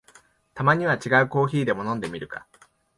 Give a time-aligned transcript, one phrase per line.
[0.55, 2.47] たまには違うコーヒーでも飲んでみるか